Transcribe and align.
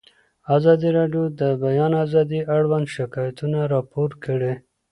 ازادي 0.55 0.89
راډیو 0.97 1.23
د 1.29 1.31
د 1.39 1.41
بیان 1.63 1.91
آزادي 2.03 2.39
اړوند 2.57 2.87
شکایتونه 2.95 3.59
راپور 3.73 4.09
کړي. 4.25 4.53